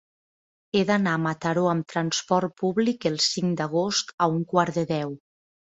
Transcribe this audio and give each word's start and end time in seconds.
He 0.77 0.81
d'anar 0.89 1.13
a 1.17 1.19
Mataró 1.25 1.67
amb 1.73 1.87
trasport 1.95 2.59
públic 2.65 3.09
el 3.13 3.23
cinc 3.29 3.57
d'agost 3.61 4.15
a 4.27 4.33
un 4.39 4.45
quart 4.57 4.81
de 4.81 4.93
deu. 4.97 5.17